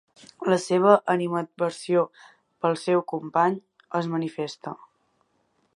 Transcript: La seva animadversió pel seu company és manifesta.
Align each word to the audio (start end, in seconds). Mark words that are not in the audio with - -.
La 0.51 0.57
seva 0.61 0.93
animadversió 1.15 2.01
pel 2.65 2.81
seu 2.87 3.03
company 3.13 3.61
és 4.03 4.13
manifesta. 4.17 4.75